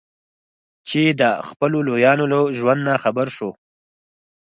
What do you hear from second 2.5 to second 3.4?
ژوند نه خبر